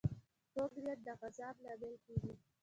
کوږ 0.53 0.71
نیت 0.83 0.99
د 1.05 1.07
عذاب 1.23 1.55
لامل 1.63 1.93
کېږي 2.05 2.33